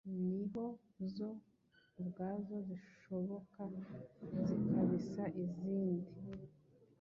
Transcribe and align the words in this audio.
niho 0.25 0.65
zo 1.15 1.29
ubwazo 1.99 2.55
zisohoka 2.67 3.61
zikabisa 4.49 5.23
izindi 5.43 6.13